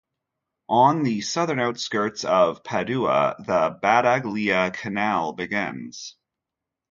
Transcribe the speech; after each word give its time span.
On 0.69 1.03
the 1.03 1.21
southern 1.21 1.59
outskirts 1.59 2.25
of 2.25 2.63
Padua, 2.63 3.35
the 3.37 3.77
Battaglia 3.83 4.71
Canal 4.71 5.33
begins. 5.33 6.15